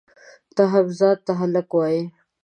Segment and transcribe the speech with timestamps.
[0.55, 2.01] ته هم ځان ته هلک وایئ؟!